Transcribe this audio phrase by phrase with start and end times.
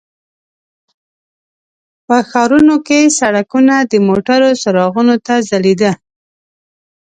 [2.07, 5.91] په ښارونو کې سړکونه د موټرو څراغونو ته ځلیده.